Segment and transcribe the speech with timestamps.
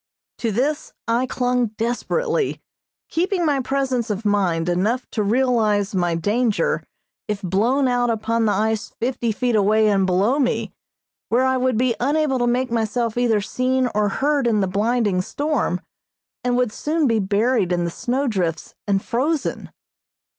[0.39, 2.59] To this I clung desperately,
[3.07, 6.83] keeping my presence of mind enough to realize my danger
[7.27, 10.73] if blown out upon the ice fifty feet away and below me,
[11.29, 15.21] where I would be unable to make myself either seen or heard in the blinding
[15.21, 15.81] storm
[16.43, 19.69] and would soon be buried in the snow drifts and frozen.